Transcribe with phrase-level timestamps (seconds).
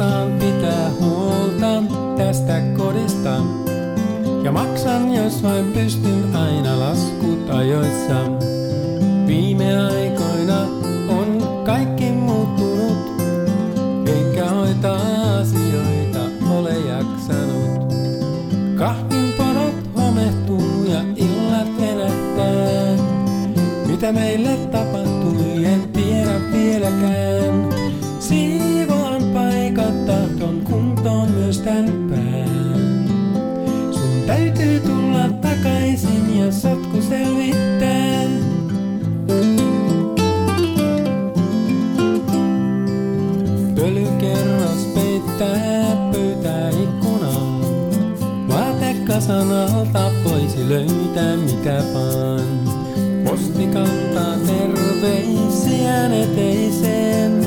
[0.00, 1.82] osaan pitää huolta
[2.16, 3.36] tästä kodista.
[4.42, 8.14] Ja maksan, jos vain pystyn aina laskut ajoissa.
[9.26, 10.60] Viime aikoina
[11.08, 13.20] on kaikki muuttunut,
[14.06, 17.94] eikä hoitaa asioita ole jaksanut.
[18.78, 22.96] Kahvin porot homehtuu ja illat venähtää.
[23.86, 27.39] Mitä meille tapahtui, en tiedä vieläkään.
[30.50, 33.08] on kuntoon myös tän pään.
[33.92, 38.24] Sun täytyy tulla takaisin ja sotku selvittää.
[43.74, 47.60] Pölykerros peittää pöytää ikkunaan.
[48.48, 52.60] Vaatekasanalta voisi löytää mitä vaan.
[53.24, 57.46] Posti kantaa terveisiä eteiseen.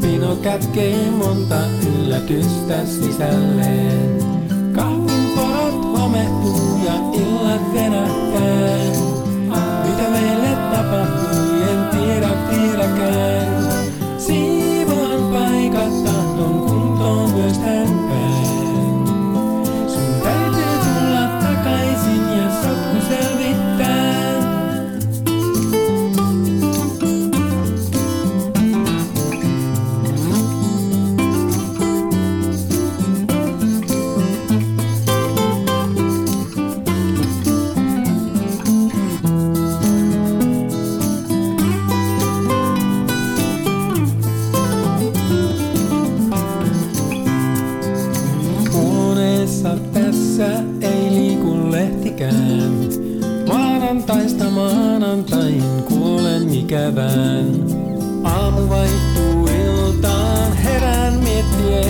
[0.00, 1.91] Pino kätkee monta yö
[2.30, 4.18] yllätystä sisälleen.
[4.74, 6.71] Kahvinpalat homehtuu.
[49.62, 52.72] Suomessa tässä ei liiku lehtikään.
[53.48, 57.46] Maanantaista maanantain kuolen ikävään.
[58.24, 61.81] Aamu vaihtuu iltaan, herään miettiä.